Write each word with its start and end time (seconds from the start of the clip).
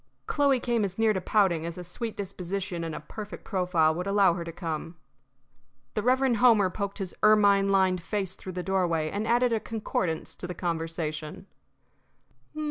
Chloe 0.25 0.59
came 0.59 0.83
as 0.83 0.97
near 0.97 1.13
to 1.13 1.21
pouting 1.21 1.63
as 1.63 1.77
a 1.77 1.83
sweet 1.83 2.17
disposition 2.17 2.83
and 2.83 2.95
a 2.95 3.01
perfect 3.01 3.43
profile 3.43 3.93
would 3.93 4.07
allow 4.07 4.33
her 4.33 4.43
to 4.43 4.51
come. 4.51 4.97
The 5.93 6.01
Reverend 6.01 6.37
Homer 6.37 6.71
poked 6.71 6.97
his 6.97 7.13
ermine 7.21 7.69
lined 7.69 8.01
face 8.01 8.35
through 8.35 8.53
the 8.53 8.63
doorway 8.63 9.11
and 9.11 9.27
added 9.27 9.53
a 9.53 9.59
concordance 9.59 10.35
to 10.37 10.47
the 10.47 10.55
conversation. 10.55 11.45